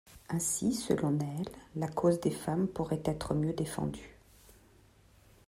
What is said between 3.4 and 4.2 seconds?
défendue.